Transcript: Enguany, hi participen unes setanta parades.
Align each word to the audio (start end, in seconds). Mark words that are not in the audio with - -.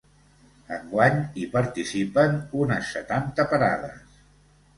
Enguany, 0.77 1.19
hi 1.41 1.45
participen 1.55 2.39
unes 2.65 2.91
setanta 2.97 3.47
parades. 3.53 4.19